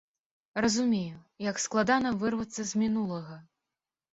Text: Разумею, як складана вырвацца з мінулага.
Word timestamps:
Разумею, 0.63 1.19
як 1.49 1.61
складана 1.65 2.15
вырвацца 2.25 2.61
з 2.71 2.85
мінулага. 2.85 3.39